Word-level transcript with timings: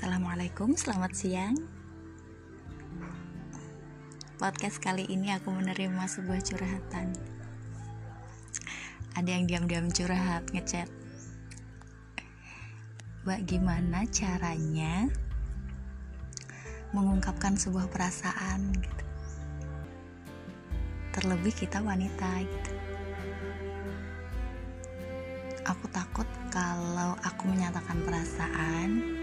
Assalamualaikum, 0.00 0.80
selamat 0.80 1.12
siang. 1.12 1.60
Podcast 4.40 4.80
kali 4.80 5.04
ini 5.04 5.28
aku 5.28 5.52
menerima 5.52 6.08
sebuah 6.08 6.40
curhatan. 6.40 7.12
Ada 9.12 9.28
yang 9.28 9.44
diam-diam 9.44 9.92
curhat, 9.92 10.48
ngechat. 10.56 10.88
Bagaimana 13.28 14.08
caranya 14.08 15.04
mengungkapkan 16.96 17.60
sebuah 17.60 17.92
perasaan 17.92 18.72
gitu. 18.80 19.04
Terlebih 21.12 21.52
kita 21.52 21.84
wanita 21.84 22.40
gitu. 22.40 22.72
Aku 25.68 25.84
takut 25.92 26.24
kalau 26.48 27.20
aku 27.20 27.52
menyatakan 27.52 28.00
perasaan 28.00 29.19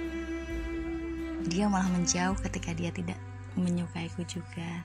dia 1.48 1.72
malah 1.72 1.88
menjauh 1.88 2.36
ketika 2.44 2.76
dia 2.76 2.92
tidak 2.92 3.16
menyukaiku 3.56 4.22
juga. 4.28 4.84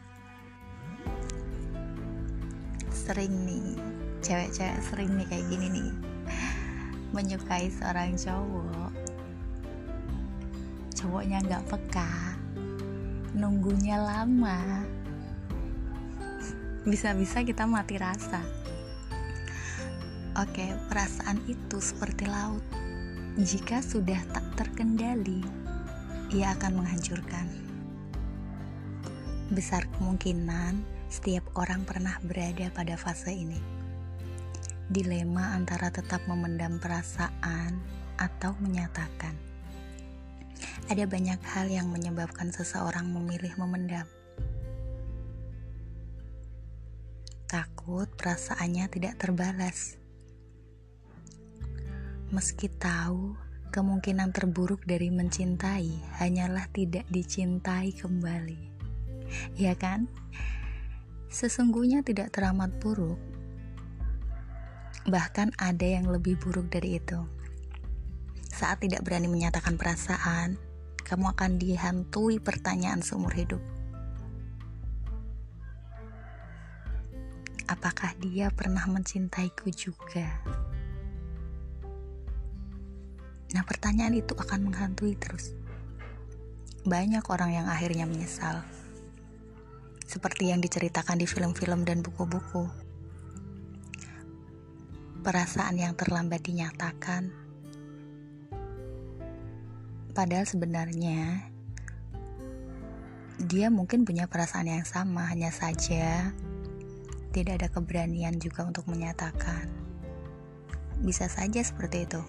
Sering 2.95 3.35
nih 3.45 3.75
cewek-cewek 4.23 4.79
sering 4.87 5.11
nih 5.19 5.27
kayak 5.27 5.47
gini 5.51 5.67
nih 5.69 5.91
menyukai 7.11 7.67
seorang 7.69 8.15
cowok. 8.15 8.95
Cowoknya 10.95 11.43
nggak 11.43 11.67
peka 11.67 12.39
nunggunya 13.35 13.99
lama. 13.99 14.87
Bisa-bisa 16.87 17.43
kita 17.43 17.67
mati 17.67 17.99
rasa. 17.99 18.39
Oke 20.39 20.73
perasaan 20.87 21.43
itu 21.51 21.83
seperti 21.83 22.31
laut. 22.31 22.65
Jika 23.35 23.83
sudah 23.83 24.21
tak 24.31 24.45
terkendali 24.57 25.62
ia 26.33 26.57
akan 26.57 26.81
menghancurkan. 26.81 27.45
Besar 29.53 29.85
kemungkinan 29.93 30.81
setiap 31.13 31.45
orang 31.61 31.85
pernah 31.85 32.17
berada 32.25 32.73
pada 32.73 32.97
fase 32.97 33.37
ini. 33.37 33.61
Dilema 34.89 35.53
antara 35.53 35.93
tetap 35.93 36.25
memendam 36.25 36.81
perasaan 36.81 37.77
atau 38.17 38.57
menyatakan. 38.65 39.37
Ada 40.89 41.05
banyak 41.05 41.41
hal 41.53 41.69
yang 41.69 41.93
menyebabkan 41.93 42.49
seseorang 42.49 43.13
memilih 43.13 43.53
memendam. 43.61 44.09
Takut 47.45 48.09
perasaannya 48.17 48.89
tidak 48.89 49.21
terbalas. 49.21 50.01
Meski 52.33 52.73
tahu 52.73 53.37
Kemungkinan 53.73 54.37
terburuk 54.37 54.85
dari 54.85 55.09
mencintai 55.09 56.21
hanyalah 56.21 56.69
tidak 56.77 57.09
dicintai 57.09 57.97
kembali. 57.97 58.61
Ya 59.57 59.73
kan? 59.73 60.13
Sesungguhnya 61.33 62.05
tidak 62.05 62.37
teramat 62.37 62.69
buruk. 62.85 63.17
Bahkan 65.09 65.57
ada 65.57 65.87
yang 65.89 66.05
lebih 66.05 66.37
buruk 66.37 66.69
dari 66.69 67.01
itu. 67.01 67.17
Saat 68.53 68.85
tidak 68.85 69.09
berani 69.09 69.33
menyatakan 69.33 69.81
perasaan, 69.81 70.61
kamu 71.09 71.33
akan 71.33 71.57
dihantui 71.57 72.45
pertanyaan 72.45 73.01
seumur 73.01 73.33
hidup. 73.33 73.65
Apakah 77.73 78.13
dia 78.21 78.53
pernah 78.53 78.85
mencintaiku 78.85 79.73
juga? 79.73 80.29
Nah, 83.53 83.63
pertanyaan 83.69 84.17
itu 84.17 84.33
akan 84.33 84.73
menghantui 84.73 85.13
terus. 85.21 85.53
Banyak 86.89 87.23
orang 87.29 87.53
yang 87.53 87.67
akhirnya 87.69 88.09
menyesal. 88.09 88.65
Seperti 90.09 90.53
yang 90.53 90.65
diceritakan 90.65 91.21
di 91.21 91.29
film-film 91.29 91.85
dan 91.85 92.01
buku-buku. 92.01 92.69
Perasaan 95.21 95.79
yang 95.79 95.95
terlambat 95.95 96.43
dinyatakan. 96.43 97.31
Padahal 100.13 100.45
sebenarnya 100.45 101.49
dia 103.41 103.73
mungkin 103.73 104.05
punya 104.05 104.29
perasaan 104.29 104.69
yang 104.69 104.85
sama, 104.85 105.29
hanya 105.33 105.49
saja 105.49 106.33
tidak 107.33 107.65
ada 107.65 107.69
keberanian 107.73 108.37
juga 108.37 108.69
untuk 108.69 108.85
menyatakan. 108.93 109.67
Bisa 111.01 111.27
saja 111.33 111.65
seperti 111.65 112.05
itu. 112.05 112.21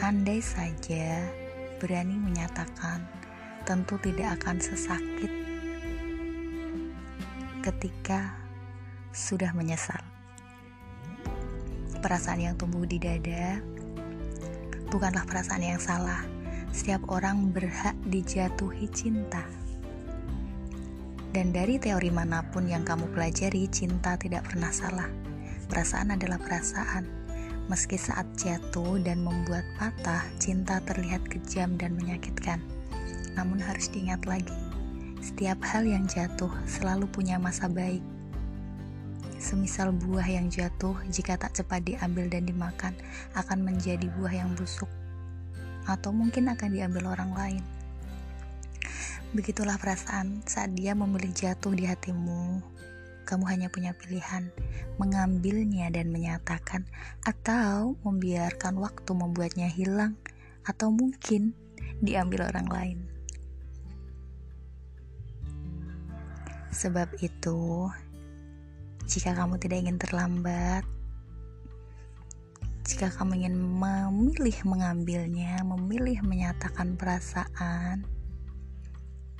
Andai 0.00 0.40
saja 0.40 1.28
berani 1.76 2.16
menyatakan, 2.16 3.04
tentu 3.68 4.00
tidak 4.00 4.40
akan 4.40 4.56
sesakit 4.56 5.28
ketika 7.60 8.32
sudah 9.12 9.52
menyesal. 9.52 10.00
Perasaan 12.00 12.40
yang 12.40 12.56
tumbuh 12.56 12.88
di 12.88 12.96
dada 12.96 13.60
bukanlah 14.88 15.28
perasaan 15.28 15.68
yang 15.68 15.76
salah. 15.76 16.24
Setiap 16.72 17.04
orang 17.12 17.52
berhak 17.52 17.92
dijatuhi 18.08 18.88
cinta. 18.96 19.44
Dan 21.28 21.52
dari 21.52 21.76
teori 21.76 22.08
mana 22.08 22.40
pun 22.48 22.64
yang 22.64 22.88
kamu 22.88 23.04
pelajari, 23.12 23.68
cinta 23.68 24.16
tidak 24.16 24.48
pernah 24.48 24.72
salah. 24.72 25.12
Perasaan 25.68 26.16
adalah 26.16 26.40
perasaan 26.40 27.19
Meski 27.70 27.94
saat 27.94 28.26
jatuh 28.34 28.98
dan 28.98 29.22
membuat 29.22 29.62
patah, 29.78 30.26
cinta 30.42 30.82
terlihat 30.82 31.22
kejam 31.30 31.78
dan 31.78 31.94
menyakitkan. 31.94 32.58
Namun 33.38 33.62
harus 33.62 33.86
diingat 33.94 34.26
lagi, 34.26 34.58
setiap 35.22 35.62
hal 35.62 35.86
yang 35.86 36.02
jatuh 36.10 36.50
selalu 36.66 37.06
punya 37.06 37.38
masa 37.38 37.70
baik. 37.70 38.02
Semisal 39.38 39.94
buah 39.94 40.26
yang 40.26 40.50
jatuh, 40.50 40.98
jika 41.14 41.38
tak 41.38 41.54
cepat 41.54 41.86
diambil 41.86 42.26
dan 42.26 42.42
dimakan, 42.42 42.90
akan 43.38 43.62
menjadi 43.62 44.10
buah 44.18 44.34
yang 44.34 44.50
busuk, 44.58 44.90
atau 45.86 46.10
mungkin 46.10 46.50
akan 46.50 46.74
diambil 46.74 47.14
orang 47.14 47.30
lain. 47.38 47.62
Begitulah 49.30 49.78
perasaan 49.78 50.42
saat 50.42 50.74
dia 50.74 50.98
memilih 50.98 51.30
jatuh 51.30 51.70
di 51.70 51.86
hatimu, 51.86 52.66
kamu 53.30 53.46
hanya 53.46 53.68
punya 53.70 53.94
pilihan 53.94 54.50
mengambilnya 54.98 55.86
dan 55.94 56.10
menyatakan, 56.10 56.82
atau 57.22 57.94
membiarkan 58.02 58.74
waktu 58.82 59.10
membuatnya 59.14 59.70
hilang, 59.70 60.18
atau 60.66 60.90
mungkin 60.90 61.54
diambil 62.02 62.50
orang 62.50 62.66
lain. 62.66 62.98
Sebab 66.74 67.22
itu, 67.22 67.86
jika 69.06 69.38
kamu 69.38 69.62
tidak 69.62 69.86
ingin 69.86 69.98
terlambat, 70.02 70.82
jika 72.82 73.14
kamu 73.14 73.46
ingin 73.46 73.54
memilih 73.54 74.58
mengambilnya, 74.66 75.62
memilih 75.62 76.18
menyatakan 76.26 76.98
perasaan, 76.98 78.02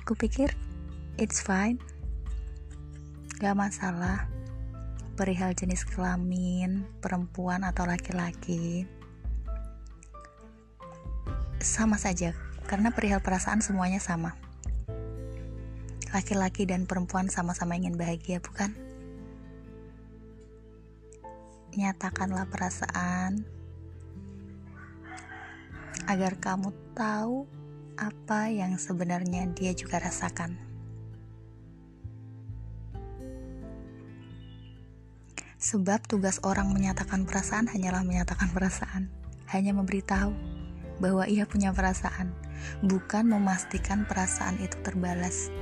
kupikir 0.07 0.55
it's 1.19 1.43
fine. 1.43 1.75
Gak 3.41 3.57
masalah 3.57 4.29
perihal 5.17 5.57
jenis 5.57 5.81
kelamin, 5.81 6.85
perempuan 7.01 7.65
atau 7.65 7.89
laki-laki. 7.89 8.85
Sama 11.57 11.97
saja, 11.97 12.37
karena 12.69 12.93
perihal 12.93 13.17
perasaan 13.17 13.65
semuanya 13.65 13.97
sama. 13.97 14.37
Laki-laki 16.13 16.69
dan 16.69 16.85
perempuan 16.85 17.33
sama-sama 17.33 17.73
ingin 17.73 17.97
bahagia, 17.97 18.45
bukan? 18.45 18.77
Nyatakanlah 21.73 22.45
perasaan 22.45 23.41
agar 26.05 26.37
kamu 26.37 26.69
tahu 26.93 27.49
apa 27.97 28.53
yang 28.53 28.77
sebenarnya 28.77 29.49
dia 29.49 29.73
juga 29.73 29.97
rasakan. 29.97 30.70
Sebab 35.61 36.09
tugas 36.09 36.41
orang 36.41 36.73
menyatakan 36.73 37.21
perasaan 37.21 37.69
hanyalah 37.69 38.01
menyatakan 38.01 38.49
perasaan, 38.49 39.13
hanya 39.53 39.77
memberitahu 39.77 40.33
bahwa 40.97 41.29
ia 41.29 41.45
punya 41.45 41.69
perasaan, 41.69 42.33
bukan 42.81 43.29
memastikan 43.29 44.09
perasaan 44.09 44.57
itu 44.57 44.73
terbalas. 44.81 45.53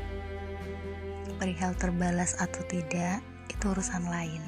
Perihal 1.36 1.76
terbalas 1.76 2.40
atau 2.40 2.64
tidak, 2.72 3.20
itu 3.52 3.66
urusan 3.68 4.08
lain. 4.08 4.40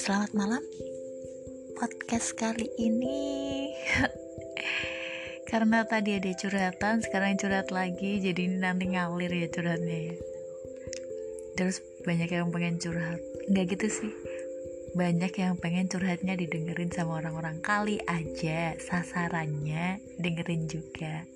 Selamat 0.00 0.32
malam 0.32 0.64
podcast 1.76 2.32
kali 2.32 2.72
ini. 2.80 3.68
Karena 5.50 5.84
tadi 5.84 6.16
ada 6.16 6.32
curhatan 6.32 7.04
sekarang 7.04 7.36
curhat 7.36 7.68
lagi 7.68 8.18
jadi 8.24 8.48
ini 8.48 8.56
nanti 8.64 8.96
ngalir 8.96 9.28
ya 9.28 9.46
curhatnya 9.52 9.98
ya. 10.10 10.16
Terus 11.60 11.84
banyak 12.08 12.32
yang 12.32 12.48
pengen 12.48 12.80
curhat. 12.80 13.20
Nggak 13.52 13.76
gitu 13.76 13.86
sih. 13.92 14.12
Banyak 14.96 15.36
yang 15.36 15.60
pengen 15.60 15.92
curhatnya 15.92 16.40
didengerin 16.40 16.88
sama 16.88 17.20
orang-orang. 17.20 17.60
Kali 17.60 18.00
aja 18.08 18.72
sasarannya 18.80 20.00
dengerin 20.16 20.64
juga. 20.72 21.28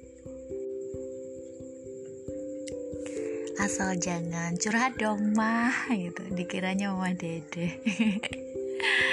Asal 3.61 4.01
jangan 4.01 4.57
curhat 4.57 4.97
dong 4.97 5.37
mah. 5.37 5.93
Gitu. 5.93 6.33
Dikiranya 6.33 6.97
mama 6.97 7.13
dede 7.13 7.77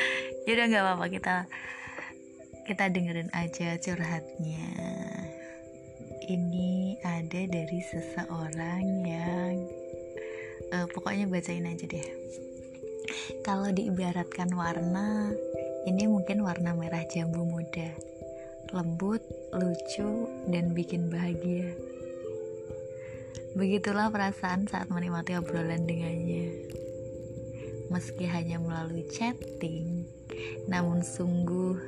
ya 0.48 0.56
udah 0.56 0.66
nggak 0.72 0.84
apa-apa. 0.88 1.06
Kita 1.12 1.36
kita 2.64 2.86
dengerin 2.88 3.32
aja 3.36 3.76
curhatnya. 3.76 4.68
Ini 6.28 7.00
ada 7.04 7.42
dari 7.48 7.80
seseorang 7.84 8.84
yang 9.04 9.56
uh, 10.72 10.88
pokoknya 10.88 11.28
bacain 11.28 11.68
aja 11.68 11.84
deh. 11.84 12.08
Kalau 13.44 13.72
diibaratkan 13.72 14.52
warna 14.56 15.32
ini 15.88 16.08
mungkin 16.08 16.44
warna 16.44 16.72
merah 16.76 17.04
jambu 17.12 17.44
muda. 17.44 17.92
Lembut 18.72 19.24
lucu 19.52 20.28
dan 20.52 20.72
bikin 20.72 21.12
bahagia. 21.12 21.76
Begitulah 23.56 24.12
perasaan 24.12 24.68
saat 24.68 24.92
menikmati 24.92 25.40
obrolan 25.40 25.88
dengannya. 25.88 26.52
Meski 27.88 28.28
hanya 28.28 28.60
melalui 28.60 29.08
chatting, 29.08 30.04
namun 30.68 31.00
sungguh 31.02 31.80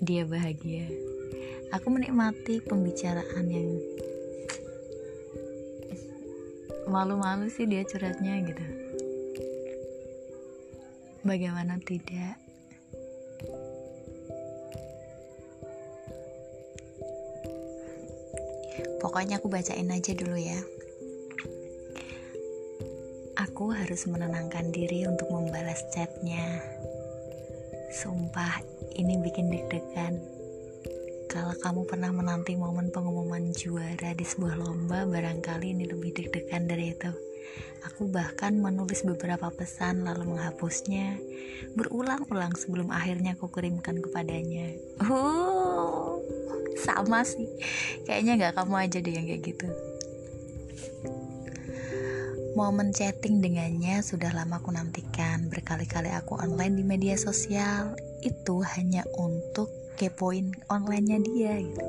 dia 0.00 0.24
bahagia. 0.24 0.88
Aku 1.76 1.92
menikmati 1.92 2.64
pembicaraan 2.64 3.46
yang 3.46 3.68
malu-malu 6.90 7.46
sih 7.52 7.68
dia 7.68 7.86
curhatnya 7.86 8.42
gitu. 8.48 8.64
Bagaimana 11.22 11.76
tidak? 11.84 12.40
Pokoknya 19.00 19.36
aku 19.36 19.52
bacain 19.52 19.92
aja 19.92 20.12
dulu 20.16 20.36
ya. 20.40 20.79
Aku 23.48 23.72
harus 23.72 24.04
menenangkan 24.04 24.68
diri 24.68 25.08
untuk 25.08 25.32
membalas 25.32 25.80
chatnya. 25.88 26.60
Sumpah, 27.88 28.60
ini 29.00 29.16
bikin 29.16 29.48
deg-degan. 29.48 30.20
Kalau 31.32 31.56
kamu 31.56 31.88
pernah 31.88 32.12
menanti 32.12 32.52
momen 32.60 32.92
pengumuman 32.92 33.48
juara 33.56 34.12
di 34.12 34.28
sebuah 34.28 34.60
lomba, 34.60 35.08
barangkali 35.08 35.72
ini 35.72 35.88
lebih 35.88 36.20
deg-degan 36.20 36.68
dari 36.68 36.92
itu. 36.92 37.08
Aku 37.88 38.12
bahkan 38.12 38.60
menulis 38.60 39.00
beberapa 39.08 39.48
pesan 39.48 40.04
lalu 40.04 40.36
menghapusnya 40.36 41.16
berulang-ulang 41.72 42.52
sebelum 42.60 42.92
akhirnya 42.92 43.40
aku 43.40 43.48
kirimkan 43.48 44.04
kepadanya. 44.04 44.76
Uh, 45.00 46.20
sama 46.80 47.24
sih 47.24 47.44
kayaknya 48.08 48.32
nggak 48.40 48.54
kamu 48.56 48.74
aja 48.88 48.98
deh 49.04 49.12
yang 49.12 49.26
kayak 49.28 49.42
gitu 49.44 49.68
Momen 52.58 52.90
chatting 52.90 53.38
dengannya 53.38 54.02
sudah 54.02 54.34
lama 54.34 54.58
aku 54.58 54.74
nantikan 54.74 55.46
Berkali-kali 55.46 56.10
aku 56.10 56.34
online 56.34 56.74
di 56.78 56.84
media 56.86 57.14
sosial 57.14 57.94
Itu 58.26 58.66
hanya 58.74 59.06
untuk 59.14 59.70
kepoin 59.94 60.50
onlinenya 60.66 61.18
dia 61.22 61.54
gitu. 61.62 61.80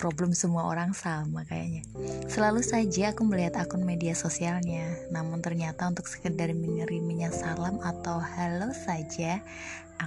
Problem 0.00 0.36
semua 0.36 0.68
orang 0.68 0.92
sama 0.92 1.48
kayaknya 1.48 1.88
Selalu 2.28 2.60
saja 2.60 3.16
aku 3.16 3.24
melihat 3.24 3.64
akun 3.64 3.88
media 3.88 4.12
sosialnya 4.12 4.92
Namun 5.08 5.40
ternyata 5.40 5.88
untuk 5.88 6.04
sekedar 6.10 6.52
mengiriminya 6.52 7.32
salam 7.32 7.80
atau 7.80 8.20
halo 8.20 8.76
saja 8.76 9.40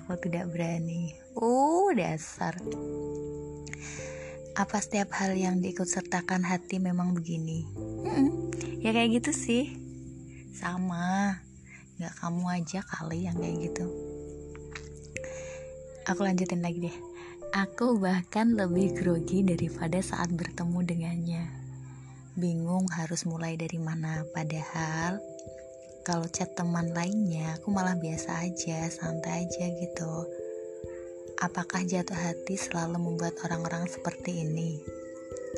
Aku 0.03 0.19
tidak 0.19 0.51
berani. 0.51 1.15
Uh, 1.39 1.95
dasar. 1.95 2.59
Apa 4.55 4.79
setiap 4.79 5.11
hal 5.19 5.35
yang 5.35 5.59
diikut 5.59 5.83
sertakan 5.83 6.47
hati 6.47 6.79
memang 6.79 7.11
begini? 7.11 7.67
Hmm, 8.07 8.55
ya 8.79 8.95
kayak 8.95 9.19
gitu 9.19 9.35
sih. 9.35 9.75
Sama. 10.55 11.43
Gak 11.99 12.15
kamu 12.23 12.63
aja 12.63 12.79
kali 12.87 13.27
yang 13.27 13.35
kayak 13.35 13.67
gitu. 13.67 13.83
Aku 16.07 16.23
lanjutin 16.23 16.63
lagi 16.63 16.87
deh. 16.87 16.97
Aku 17.51 17.99
bahkan 17.99 18.55
lebih 18.55 18.95
grogi 18.95 19.43
daripada 19.43 19.99
saat 19.99 20.31
bertemu 20.31 20.79
dengannya. 20.87 21.43
Bingung 22.39 22.87
harus 22.95 23.27
mulai 23.27 23.59
dari 23.59 23.79
mana, 23.79 24.23
padahal 24.31 25.19
kalau 26.07 26.31
chat 26.31 26.55
teman 26.55 26.95
lainnya 26.95 27.59
aku 27.59 27.75
malah 27.75 27.99
biasa 27.99 28.45
aja 28.45 28.87
santai 28.87 29.49
aja 29.49 29.65
gitu 29.67 30.44
apakah 31.41 31.83
jatuh 31.83 32.15
hati 32.15 32.55
selalu 32.55 32.99
membuat 32.99 33.35
orang-orang 33.43 33.87
seperti 33.87 34.45
ini 34.45 34.79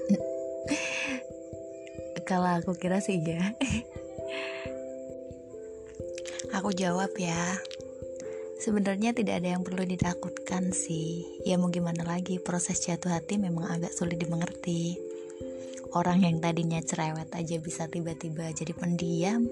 kalau 2.29 2.57
aku 2.57 2.77
kira 2.77 3.01
sih 3.01 3.21
ya 3.21 3.51
aku 6.57 6.73
jawab 6.73 7.13
ya 7.17 7.57
Sebenarnya 8.57 9.13
tidak 9.13 9.39
ada 9.39 9.53
yang 9.53 9.61
perlu 9.61 9.85
ditakutkan 9.85 10.73
sih. 10.73 11.21
Ya 11.45 11.61
mau 11.61 11.69
gimana 11.69 12.01
lagi, 12.01 12.41
proses 12.41 12.81
jatuh 12.81 13.13
hati 13.13 13.37
memang 13.37 13.69
agak 13.69 13.93
sulit 13.93 14.17
dimengerti. 14.17 14.97
Orang 15.93 16.25
yang 16.25 16.41
tadinya 16.41 16.81
cerewet 16.81 17.29
aja 17.37 17.55
bisa 17.61 17.85
tiba-tiba 17.85 18.49
jadi 18.51 18.73
pendiam, 18.73 19.45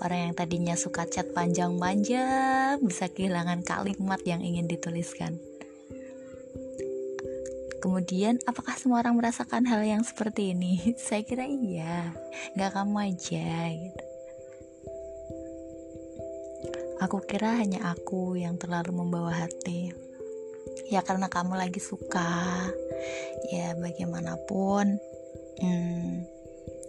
Orang 0.00 0.30
yang 0.30 0.34
tadinya 0.36 0.74
suka 0.74 1.04
chat 1.06 1.30
panjang-panjang 1.36 2.80
bisa 2.80 3.08
kehilangan 3.08 3.64
kalimat 3.66 4.20
yang 4.24 4.40
ingin 4.40 4.66
dituliskan. 4.66 5.40
Kemudian, 7.80 8.36
apakah 8.44 8.76
semua 8.76 9.00
orang 9.00 9.16
merasakan 9.16 9.64
hal 9.64 9.80
yang 9.80 10.04
seperti 10.04 10.52
ini? 10.52 10.76
Saya 11.00 11.24
kira 11.24 11.48
iya, 11.48 12.12
nggak 12.52 12.76
kamu 12.76 12.96
aja 13.08 13.48
gitu. 13.72 14.04
Aku 17.00 17.24
kira 17.24 17.56
hanya 17.56 17.96
aku 17.96 18.36
yang 18.36 18.60
terlalu 18.60 18.92
membawa 18.92 19.32
hati. 19.32 19.88
Ya 20.92 21.00
karena 21.00 21.32
kamu 21.32 21.56
lagi 21.56 21.80
suka. 21.80 22.68
Ya 23.48 23.72
bagaimanapun, 23.72 25.00
hmm, 25.64 26.28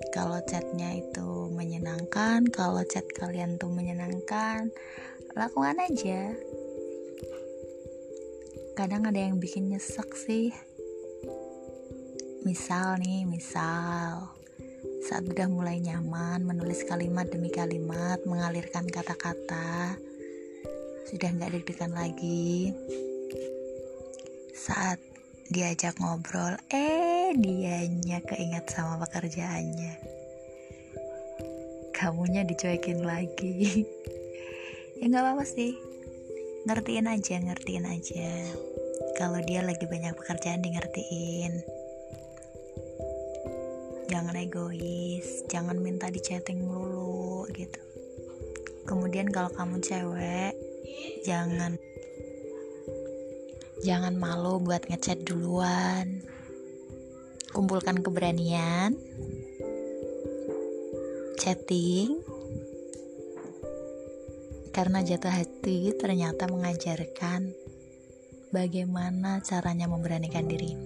kalau 0.10 0.42
chatnya 0.50 0.98
itu 0.98 1.54
menyenangkan 1.54 2.50
kalau 2.50 2.82
chat 2.90 3.06
kalian 3.14 3.62
tuh 3.62 3.70
menyenangkan 3.70 4.74
lakukan 5.38 5.78
aja. 5.78 6.34
Kadang 8.74 9.06
ada 9.06 9.22
yang 9.22 9.38
bikin 9.38 9.70
nyesek 9.70 10.10
sih. 10.18 10.50
Misal 12.42 12.98
nih 12.98 13.30
misal 13.30 14.34
saat 15.06 15.30
udah 15.30 15.46
mulai 15.46 15.78
nyaman 15.78 16.42
menulis 16.42 16.82
kalimat 16.90 17.30
demi 17.30 17.54
kalimat 17.54 18.18
mengalirkan 18.26 18.90
kata-kata 18.90 20.00
sudah 21.12 21.30
nggak 21.36 21.52
deg-degan 21.60 21.92
lagi. 21.92 22.72
Saat 24.56 25.11
diajak 25.52 26.00
ngobrol 26.00 26.56
eh 26.72 27.36
dianya 27.36 28.24
keinget 28.24 28.72
sama 28.72 29.04
pekerjaannya. 29.04 30.00
Kamunya 31.92 32.48
dicuekin 32.48 33.04
lagi. 33.04 33.60
Ya 35.02 35.10
nggak 35.10 35.34
apa-apa 35.34 35.50
sih. 35.50 35.74
Ngertiin 36.70 37.10
aja 37.10 37.42
ngertiin 37.42 37.90
aja. 37.90 38.54
Kalau 39.18 39.42
dia 39.42 39.66
lagi 39.66 39.90
banyak 39.90 40.14
pekerjaan 40.14 40.62
di 40.62 40.78
ngertiin 40.78 41.54
jangan 44.12 44.36
egois 44.36 45.48
jangan 45.48 45.80
minta 45.80 46.12
di 46.12 46.20
chatting 46.20 46.68
melulu 46.68 47.48
gitu. 47.56 47.82
Kemudian 48.86 49.32
kalau 49.32 49.50
kamu 49.56 49.82
cewek 49.82 50.54
jangan 51.24 51.80
Jangan 53.82 54.14
malu 54.14 54.62
buat 54.62 54.86
ngechat 54.86 55.26
duluan. 55.26 56.22
Kumpulkan 57.50 58.06
keberanian. 58.06 58.94
Chatting. 61.42 62.22
Karena 64.70 65.02
jatuh 65.02 65.34
hati 65.34 65.98
ternyata 65.98 66.46
mengajarkan 66.46 67.58
bagaimana 68.54 69.42
caranya 69.42 69.90
memberanikan 69.90 70.46
diri. 70.46 70.78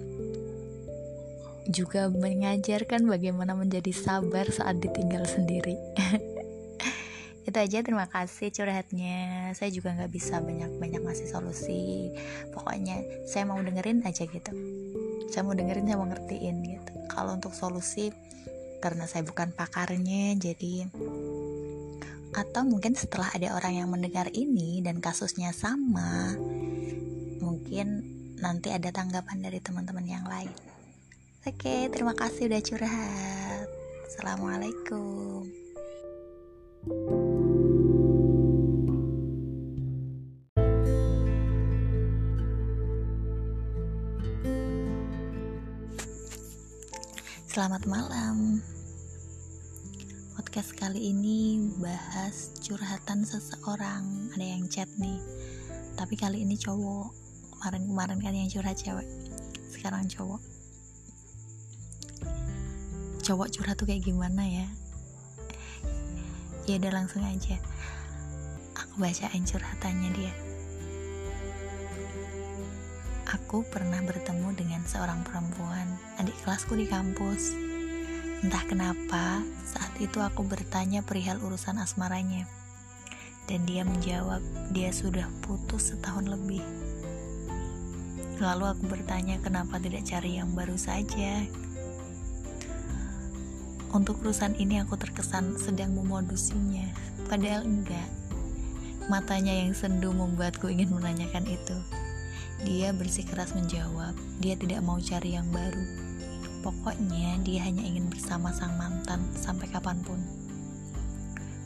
Juga 1.68 2.08
mengajarkan 2.08 3.12
bagaimana 3.12 3.60
menjadi 3.60 3.92
sabar 3.92 4.48
saat 4.48 4.80
ditinggal 4.80 5.28
sendiri. 5.28 5.75
Itu 7.46 7.58
aja 7.62 7.86
terima 7.86 8.10
kasih 8.10 8.50
curhatnya. 8.50 9.54
Saya 9.54 9.70
juga 9.70 9.94
nggak 9.94 10.12
bisa 10.12 10.42
banyak-banyak 10.42 11.02
ngasih 11.06 11.30
solusi. 11.30 12.10
Pokoknya 12.50 13.00
saya 13.30 13.46
mau 13.46 13.62
dengerin 13.62 14.02
aja 14.02 14.25
gitu. 14.25 14.52
Saya 15.30 15.46
mau 15.46 15.54
dengerin 15.54 15.86
saya 15.86 15.98
mau 16.02 16.10
ngertiin 16.10 16.56
gitu. 16.66 16.94
Kalau 17.06 17.38
untuk 17.38 17.54
solusi 17.54 18.10
karena 18.82 19.06
saya 19.10 19.25
bukan 19.25 19.50
pakarnya 19.54 20.38
jadi 20.38 20.86
atau 22.36 22.68
mungkin 22.68 22.94
setelah 22.94 23.32
ada 23.32 23.56
orang 23.56 23.80
yang 23.80 23.90
mendengar 23.90 24.28
ini 24.36 24.84
dan 24.84 25.00
kasusnya 25.00 25.56
sama 25.56 26.36
mungkin 27.40 28.04
nanti 28.44 28.75
ada 28.75 28.92
tanggapan 28.92 29.40
dari 29.40 29.64
teman-teman 29.64 30.04
yang 30.04 30.28
lain. 30.28 30.52
Oke 31.48 31.88
terima 31.88 32.12
kasih 32.12 32.52
udah 32.52 32.62
curhat. 32.62 33.68
Assalamualaikum 34.06 35.48
Selamat 47.56 47.88
malam. 47.88 48.60
Podcast 50.36 50.76
kali 50.76 51.16
ini 51.16 51.72
bahas 51.80 52.52
curhatan 52.60 53.24
seseorang. 53.24 54.28
Ada 54.36 54.44
yang 54.44 54.68
chat 54.68 54.92
nih. 55.00 55.24
Tapi 55.96 56.20
kali 56.20 56.44
ini 56.44 56.60
cowok. 56.60 57.16
Kemarin-kemarin 57.56 58.20
kan 58.20 58.36
yang 58.36 58.52
curhat 58.52 58.76
cewek. 58.76 59.08
Sekarang 59.72 60.04
cowok. 60.04 60.44
Cowok 63.24 63.48
curhat 63.48 63.80
tuh 63.80 63.88
kayak 63.88 64.04
gimana 64.04 64.44
ya? 64.44 64.68
Ya 66.68 66.76
udah 66.76 66.92
langsung 66.92 67.24
aja. 67.24 67.56
Aku 68.76 69.00
bacain 69.00 69.48
curhatannya 69.48 70.12
dia. 70.12 70.45
Aku 73.36 73.68
pernah 73.68 74.00
bertemu 74.00 74.56
dengan 74.56 74.80
seorang 74.88 75.20
perempuan, 75.27 76.00
adik 76.24 76.39
kelasku 76.48 76.80
di 76.80 76.88
kampus. 76.88 77.51
Entah 78.39 78.63
kenapa, 78.63 79.44
saat 79.68 79.92
itu 80.00 80.24
aku 80.24 80.48
bertanya 80.48 81.04
perihal 81.04 81.44
urusan 81.44 81.75
asmaranya. 81.84 82.48
Dan 83.44 83.68
dia 83.68 83.84
menjawab, 83.84 84.39
dia 84.72 84.88
sudah 84.96 85.27
putus 85.44 85.92
setahun 85.92 86.32
lebih. 86.32 86.63
Lalu 88.39 88.72
aku 88.72 88.84
bertanya 88.88 89.36
kenapa 89.44 89.84
tidak 89.84 90.08
cari 90.08 90.39
yang 90.39 90.56
baru 90.56 90.80
saja. 90.80 91.44
Untuk 93.92 94.24
urusan 94.24 94.56
ini 94.56 94.80
aku 94.80 94.96
terkesan 94.96 95.60
sedang 95.60 95.92
memodusinya, 95.92 96.88
padahal 97.27 97.68
enggak. 97.68 98.08
Matanya 99.12 99.60
yang 99.60 99.75
sendu 99.75 100.15
membuatku 100.15 100.72
ingin 100.72 100.96
menanyakan 100.96 101.44
itu. 101.51 102.05
Dia 102.64 102.96
bersikeras 102.96 103.52
menjawab, 103.52 104.16
dia 104.40 104.56
tidak 104.56 104.80
mau 104.80 104.96
cari 105.04 105.36
yang 105.36 105.52
baru. 105.52 105.84
Pokoknya 106.64 107.36
dia 107.44 107.68
hanya 107.68 107.84
ingin 107.84 108.08
bersama 108.08 108.56
sang 108.56 108.80
mantan 108.80 109.20
sampai 109.36 109.68
kapan 109.68 110.00
pun. 110.08 110.18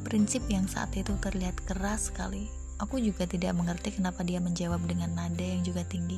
Prinsip 0.01 0.41
yang 0.50 0.65
saat 0.65 0.89
itu 0.98 1.13
terlihat 1.22 1.62
keras 1.69 2.10
sekali. 2.10 2.50
Aku 2.81 2.98
juga 2.98 3.29
tidak 3.29 3.53
mengerti 3.53 3.93
kenapa 3.93 4.25
dia 4.25 4.41
menjawab 4.41 4.81
dengan 4.89 5.13
nada 5.13 5.46
yang 5.46 5.62
juga 5.62 5.86
tinggi. 5.86 6.17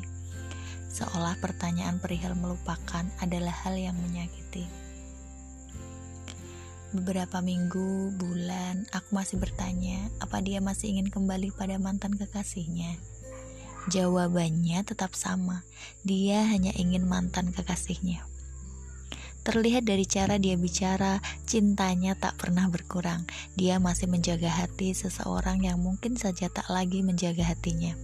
Seolah 0.92 1.36
pertanyaan 1.44 2.00
perihal 2.00 2.38
melupakan 2.40 3.04
adalah 3.20 3.52
hal 3.66 3.76
yang 3.76 3.98
menyakiti. 4.00 4.70
Beberapa 6.92 7.40
minggu, 7.40 8.12
bulan, 8.20 8.84
aku 8.92 9.16
masih 9.16 9.40
bertanya 9.40 10.12
apa 10.20 10.44
dia 10.44 10.60
masih 10.60 10.92
ingin 10.92 11.08
kembali 11.08 11.56
pada 11.56 11.80
mantan 11.80 12.12
kekasihnya. 12.20 13.00
Jawabannya 13.90 14.86
tetap 14.86 15.18
sama, 15.18 15.66
dia 16.06 16.46
hanya 16.46 16.70
ingin 16.78 17.10
mantan 17.10 17.50
kekasihnya. 17.50 18.22
Terlihat 19.42 19.90
dari 19.90 20.06
cara 20.06 20.38
dia 20.38 20.54
bicara, 20.54 21.18
cintanya 21.50 22.14
tak 22.14 22.38
pernah 22.38 22.70
berkurang. 22.70 23.26
Dia 23.58 23.82
masih 23.82 24.06
menjaga 24.06 24.54
hati 24.54 24.94
seseorang 24.94 25.66
yang 25.66 25.82
mungkin 25.82 26.14
saja 26.14 26.46
tak 26.46 26.70
lagi 26.70 27.02
menjaga 27.02 27.42
hatinya. 27.42 27.98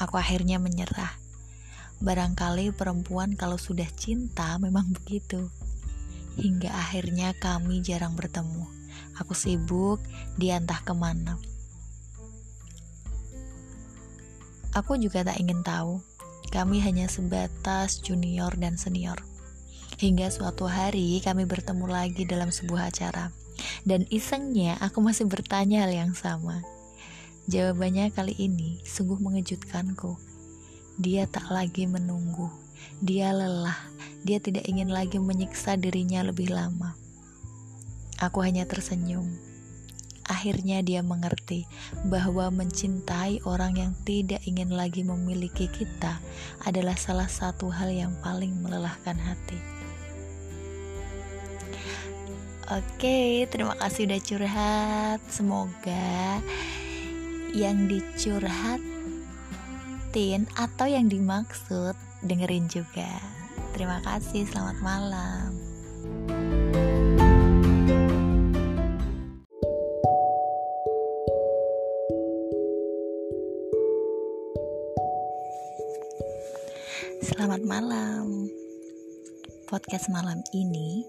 Aku 0.00 0.16
akhirnya 0.16 0.56
menyerah. 0.56 1.20
Barangkali 2.00 2.72
perempuan 2.72 3.36
kalau 3.36 3.60
sudah 3.60 3.86
cinta 3.92 4.56
memang 4.56 4.88
begitu. 4.88 5.52
Hingga 6.40 6.72
akhirnya 6.72 7.36
kami 7.36 7.84
jarang 7.84 8.16
bertemu. 8.16 8.64
Aku 9.20 9.36
sibuk, 9.36 10.00
dia 10.40 10.56
entah 10.56 10.80
ke 10.80 10.96
mana. 10.96 11.36
Aku 14.74 14.98
juga 14.98 15.22
tak 15.22 15.38
ingin 15.38 15.62
tahu. 15.62 16.02
Kami 16.50 16.82
hanya 16.82 17.06
sebatas 17.06 18.02
junior 18.02 18.50
dan 18.58 18.74
senior. 18.74 19.22
Hingga 20.02 20.34
suatu 20.34 20.66
hari 20.66 21.22
kami 21.22 21.46
bertemu 21.46 21.86
lagi 21.86 22.26
dalam 22.26 22.50
sebuah 22.50 22.90
acara. 22.90 23.30
Dan 23.86 24.02
isengnya 24.10 24.74
aku 24.82 24.98
masih 24.98 25.30
bertanya 25.30 25.86
hal 25.86 25.94
yang 25.94 26.12
sama. 26.18 26.66
Jawabannya 27.46 28.10
kali 28.10 28.34
ini 28.34 28.82
sungguh 28.82 29.22
mengejutkanku. 29.22 30.18
Dia 30.98 31.30
tak 31.30 31.54
lagi 31.54 31.86
menunggu. 31.86 32.50
Dia 32.98 33.30
lelah. 33.30 33.78
Dia 34.26 34.42
tidak 34.42 34.66
ingin 34.66 34.90
lagi 34.90 35.22
menyiksa 35.22 35.78
dirinya 35.78 36.26
lebih 36.26 36.50
lama. 36.50 36.98
Aku 38.18 38.42
hanya 38.42 38.66
tersenyum 38.66 39.53
Akhirnya 40.24 40.80
dia 40.80 41.04
mengerti 41.04 41.68
bahwa 42.08 42.48
mencintai 42.48 43.44
orang 43.44 43.76
yang 43.76 43.92
tidak 44.08 44.40
ingin 44.48 44.72
lagi 44.72 45.04
memiliki 45.04 45.68
kita 45.68 46.20
adalah 46.64 46.96
salah 46.96 47.28
satu 47.28 47.68
hal 47.68 47.92
yang 47.92 48.16
paling 48.24 48.56
melelahkan 48.64 49.20
hati. 49.20 49.60
Oke, 52.72 53.44
terima 53.52 53.76
kasih 53.76 54.08
udah 54.08 54.20
curhat. 54.24 55.20
Semoga 55.28 56.40
yang 57.52 57.84
dicurhatin 57.86 58.82
atau 60.56 60.86
yang 60.88 61.06
dimaksud 61.06 61.92
dengerin 62.24 62.64
juga. 62.72 63.20
Terima 63.76 64.00
kasih, 64.00 64.48
selamat 64.48 64.80
malam. 64.80 65.53
Podcast 79.84 80.08
malam 80.08 80.40
ini 80.56 81.04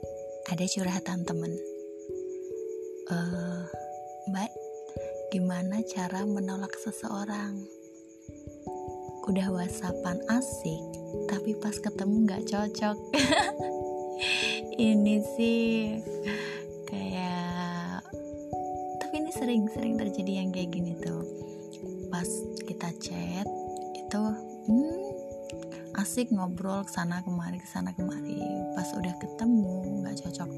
ada 0.51 0.67
curhatan 0.67 1.24
temen. 1.24 1.48
Uh, 3.08 3.63
Mbak, 4.27 4.51
gimana 5.32 5.79
cara 5.88 6.27
menolak 6.27 6.75
seseorang? 6.84 7.55
Udah 9.32 9.48
whatsappan 9.48 10.20
asik, 10.27 10.84
tapi 11.32 11.55
pas 11.55 11.72
ketemu 11.79 12.27
nggak 12.27 12.44
cocok. 12.51 13.00
ini 14.91 15.24
sih 15.39 16.03
kayak, 16.91 18.03
tapi 19.00 19.24
ini 19.24 19.32
sering-sering 19.32 19.96
terjadi 19.96 20.44
yang 20.44 20.51
kayak 20.51 20.75
gini 20.75 21.00
tuh. 21.00 21.24
Pas 22.12 22.27
kita 22.67 22.91
chat 23.00 23.48
itu, 23.96 24.24
hmm, 24.67 24.95
asik 26.05 26.29
ngobrol 26.29 26.85
ke 26.85 26.93
sana 26.93 27.25
kemari 27.25 27.57
ke 27.57 27.65
sana 27.65 27.89
kemari. 27.89 28.38
Pas 28.77 28.85
udah 28.93 29.09
ketemu 29.17 30.05
nggak 30.05 30.21
cocok. 30.21 30.51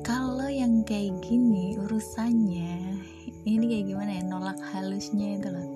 Kalau 0.00 0.48
yang 0.48 0.80
kayak 0.88 1.20
gini 1.20 1.76
urusannya 1.76 2.96
ini 3.44 3.64
kayak 3.68 3.92
gimana 3.92 4.10
ya 4.16 4.24
nolak 4.24 4.56
halusnya 4.72 5.36
itu 5.36 5.52
loh. 5.52 5.68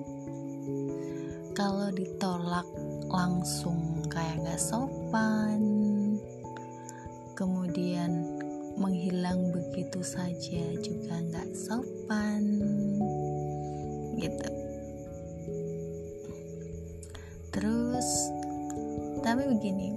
Kalau 1.53 1.93
ditolak 1.93 2.65
langsung 3.05 4.01
kayak 4.09 4.41
nggak 4.41 4.57
sopan 4.57 5.61
kemudian 7.37 8.25
menghilang 8.73 9.53
begitu 9.53 10.01
saja 10.01 10.65
juga 10.81 11.21
nggak 11.29 11.49
sopan 11.53 12.41
gitu 14.17 14.60
tapi 19.41 19.57
begini. 19.57 19.89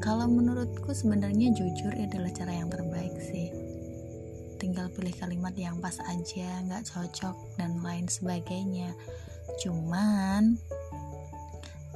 Kalau 0.00 0.24
menurutku 0.24 0.96
sebenarnya 0.96 1.52
jujur 1.52 1.92
adalah 1.92 2.32
cara 2.32 2.56
yang 2.56 2.72
terbaik 2.72 3.12
sih. 3.20 3.52
Tinggal 4.56 4.88
pilih 4.96 5.12
kalimat 5.20 5.52
yang 5.52 5.76
pas 5.84 6.00
aja 6.08 6.64
nggak 6.64 6.88
cocok 6.88 7.36
dan 7.60 7.76
lain 7.84 8.08
sebagainya. 8.08 8.96
Cuman 9.60 10.56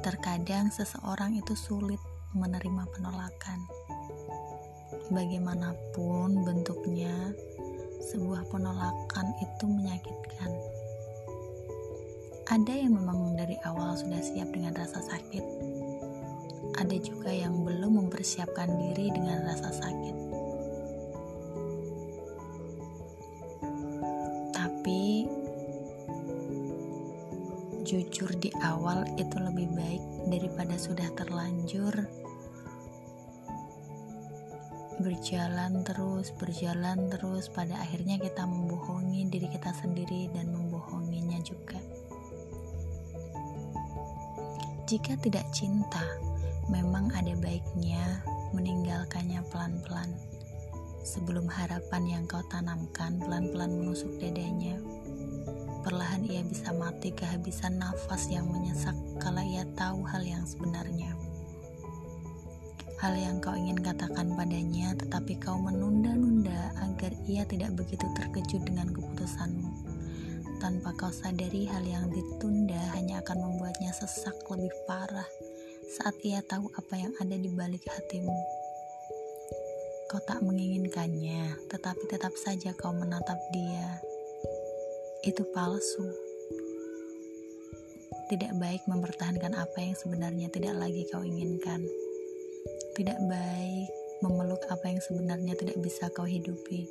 terkadang 0.05 0.69
seseorang 0.69 1.41
itu 1.41 1.57
sulit 1.57 2.01
menerima 2.37 2.85
penolakan. 2.93 3.65
Bagaimanapun 5.09 6.45
bentuknya, 6.45 7.33
sebuah 8.13 8.45
penolakan 8.53 9.33
itu 9.41 9.65
menyakitkan. 9.65 10.53
Ada 12.45 12.77
yang 12.77 13.01
memang 13.01 13.41
dari 13.41 13.57
awal 13.65 13.97
sudah 13.97 14.21
siap 14.21 14.53
dengan 14.53 14.77
rasa 14.77 15.01
sakit, 15.01 15.64
ada 16.75 16.97
juga 16.99 17.31
yang 17.31 17.63
belum 17.63 18.07
mempersiapkan 18.07 18.69
diri 18.79 19.11
dengan 19.15 19.47
rasa 19.47 19.71
sakit. 19.71 20.17
Tapi 24.55 25.03
jujur 27.85 28.31
di 28.41 28.51
awal 28.65 29.05
itu 29.21 29.37
lebih 29.39 29.69
baik 29.77 30.03
daripada 30.33 30.75
sudah 30.81 31.09
terlanjur 31.15 31.95
berjalan 35.05 35.83
terus, 35.83 36.33
berjalan 36.39 37.11
terus, 37.11 37.51
pada 37.51 37.77
akhirnya 37.83 38.17
kita 38.17 38.47
membohongi 38.47 39.27
diri 39.29 39.51
kita 39.51 39.75
sendiri 39.75 40.31
dan 40.33 40.49
membohonginya 40.49 41.39
juga. 41.45 41.77
Jika 44.89 45.19
tidak 45.21 45.45
cinta, 45.51 46.05
memang 46.71 47.13
ada 47.13 47.35
baiknya 47.41 48.23
meninggalkannya 48.55 49.43
pelan-pelan. 49.51 50.13
Sebelum 51.05 51.45
harapan 51.51 52.03
yang 52.09 52.25
kau 52.25 52.41
tanamkan 52.49 53.21
pelan-pelan 53.21 53.77
menusuk 53.77 54.17
dadanya, 54.17 54.81
perlahan 55.85 56.25
ia 56.25 56.41
bisa 56.41 56.73
mati 56.73 57.13
kehabisan 57.13 57.77
nafas 57.77 58.33
yang 58.33 58.49
menyesak 58.49 58.97
kala 59.21 59.45
ia 59.45 59.69
tahu 59.77 60.01
hal 60.09 60.25
yang 60.25 60.49
sebenarnya 60.49 61.13
hal 63.05 63.21
yang 63.21 63.37
kau 63.37 63.53
ingin 63.53 63.77
katakan 63.85 64.33
padanya, 64.33 64.97
tetapi 64.97 65.37
kau 65.37 65.61
menunda-nunda 65.61 66.73
agar 66.89 67.13
ia 67.29 67.45
tidak 67.45 67.77
begitu 67.77 68.09
terkejut 68.17 68.65
dengan 68.65 68.89
keputusanmu. 68.97 69.69
Tanpa 70.57 70.97
kau 70.97 71.13
sadari, 71.13 71.69
hal 71.69 71.85
yang 71.85 72.09
ditunda 72.09 72.81
hanya 72.97 73.21
akan 73.21 73.45
membuatnya 73.45 73.93
sesak 73.93 74.33
lebih 74.49 74.73
parah 74.89 75.29
saat 75.89 76.17
ia 76.25 76.41
tahu 76.41 76.73
apa 76.73 76.95
yang 76.97 77.13
ada 77.21 77.37
di 77.37 77.51
balik 77.53 77.85
hatimu. 77.85 78.39
Kau 80.09 80.21
tak 80.25 80.41
menginginkannya, 80.41 81.59
tetapi 81.69 82.05
tetap 82.09 82.33
saja 82.39 82.73
kau 82.77 82.93
menatap 82.93 83.37
dia. 83.53 84.01
Itu 85.25 85.45
palsu. 85.53 86.07
Tidak 88.29 88.57
baik 88.57 88.89
mempertahankan 88.89 89.53
apa 89.57 89.79
yang 89.81 89.97
sebenarnya 89.97 90.49
tidak 90.49 90.77
lagi 90.77 91.05
kau 91.13 91.25
inginkan. 91.25 91.85
Tidak 92.97 93.19
baik 93.29 93.89
memeluk 94.25 94.65
apa 94.71 94.89
yang 94.89 95.01
sebenarnya 95.01 95.59
tidak 95.59 95.77
bisa 95.85 96.09
kau 96.13 96.25
hidupi. 96.25 96.89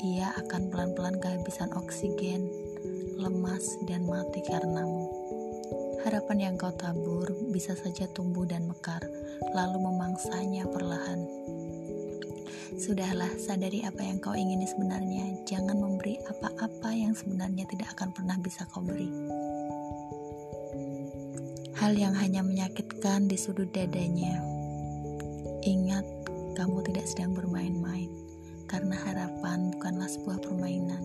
Ia 0.00 0.32
akan 0.40 0.72
pelan-pelan 0.72 1.20
kehabisan 1.20 1.72
oksigen, 1.76 2.48
lemas, 3.20 3.76
dan 3.84 4.08
mati 4.08 4.40
karenamu. 4.48 5.19
Harapan 6.02 6.38
yang 6.38 6.54
kau 6.56 6.72
tabur 6.72 7.28
bisa 7.52 7.76
saja 7.76 8.08
tumbuh 8.10 8.48
dan 8.48 8.66
mekar, 8.66 9.04
lalu 9.52 9.78
memangsanya 9.84 10.64
perlahan. 10.68 11.24
Sudahlah, 12.80 13.30
sadari 13.36 13.84
apa 13.84 14.00
yang 14.00 14.18
kau 14.22 14.32
ingini 14.32 14.64
sebenarnya. 14.64 15.44
Jangan 15.44 15.76
memberi 15.76 16.16
apa-apa 16.26 16.90
yang 16.94 17.12
sebenarnya 17.12 17.68
tidak 17.68 17.92
akan 17.98 18.14
pernah 18.14 18.36
bisa 18.40 18.64
kau 18.70 18.80
beri 18.80 19.10
hal 21.80 21.96
yang 21.96 22.12
hanya 22.12 22.44
menyakitkan 22.44 23.24
di 23.24 23.40
sudut 23.40 23.72
dadanya. 23.72 24.36
Ingat, 25.64 26.04
kamu 26.52 26.84
tidak 26.84 27.08
sedang 27.08 27.32
bermain-main, 27.32 28.12
karena 28.68 28.92
harapan 29.00 29.72
bukanlah 29.72 30.04
sebuah 30.12 30.44
permainan. 30.44 31.00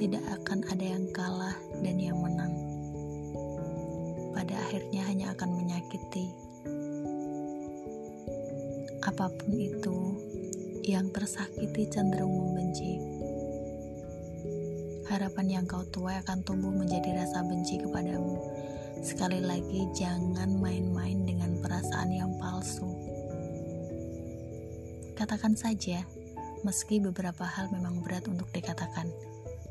Tidak 0.00 0.24
akan 0.40 0.64
ada 0.72 0.86
yang 0.88 1.04
kalah 1.12 1.52
dan 1.84 2.00
yang 2.00 2.16
menang. 2.16 2.53
Pada 4.44 4.60
akhirnya 4.60 5.08
hanya 5.08 5.32
akan 5.32 5.56
menyakiti. 5.56 6.28
Apa 9.00 9.32
pun 9.32 9.56
itu, 9.56 10.20
yang 10.84 11.08
tersakiti 11.08 11.88
cenderung 11.88 12.28
membenci. 12.28 13.00
Harapan 15.08 15.48
yang 15.48 15.64
kau 15.64 15.80
tuai 15.88 16.20
akan 16.20 16.44
tumbuh 16.44 16.76
menjadi 16.76 17.24
rasa 17.24 17.40
benci 17.40 17.80
kepadamu 17.80 18.36
Sekali 19.00 19.40
lagi, 19.40 19.88
jangan 19.96 20.60
main-main 20.60 21.24
dengan 21.24 21.56
perasaan 21.64 22.12
yang 22.12 22.36
palsu. 22.36 22.92
Katakan 25.16 25.56
saja, 25.56 26.04
meski 26.68 27.00
beberapa 27.00 27.48
hal 27.48 27.72
memang 27.72 28.04
berat 28.04 28.28
untuk 28.28 28.52
dikatakan, 28.52 29.08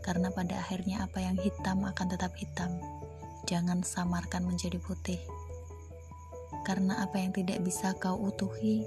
karena 0.02 0.34
pada 0.34 0.66
akhirnya 0.66 1.06
apa 1.06 1.22
yang 1.22 1.38
hitam 1.38 1.86
akan 1.86 2.08
tetap 2.10 2.34
hitam. 2.42 2.82
Jangan 3.54 3.86
samarkan 3.86 4.50
menjadi 4.50 4.82
putih, 4.82 5.22
karena 6.66 7.06
apa 7.06 7.22
yang 7.22 7.30
tidak 7.38 7.62
bisa 7.62 7.94
kau 8.02 8.18
utuhi 8.18 8.82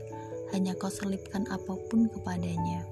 hanya 0.51 0.75
kau 0.75 0.91
selipkan 0.91 1.47
apa 1.55 1.79
pun 1.87 2.11
kepadanya. 2.11 2.83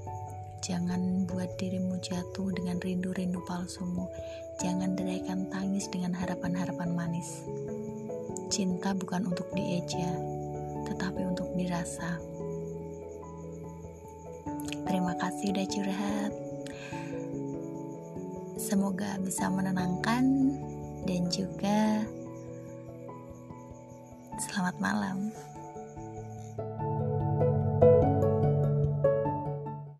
Jangan 0.62 1.26
buat 1.26 1.58
dirimu 1.58 1.98
jatuh 1.98 2.54
dengan 2.54 2.78
rindu-rindu 2.78 3.42
palsumu. 3.42 4.06
Jangan 4.62 4.94
deraikan 4.94 5.50
tangis 5.50 5.90
dengan 5.90 6.14
harapan-harapan 6.14 6.94
manis. 6.94 7.42
Cinta 8.54 8.94
bukan 8.94 9.34
untuk 9.34 9.50
dieja, 9.58 10.14
tetapi 10.86 11.26
untuk 11.26 11.50
dirasa. 11.58 12.22
Terima 14.86 15.18
kasih 15.18 15.50
udah 15.50 15.66
curhat. 15.66 16.32
Semoga 18.62 19.18
bisa 19.18 19.50
menenangkan 19.50 20.54
dan 21.04 21.28
juga 21.28 22.02
selamat 24.50 24.76
malam. 24.80 25.30